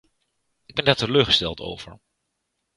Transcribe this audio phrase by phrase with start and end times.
[0.65, 1.99] Ik ben daar teleurgesteld over.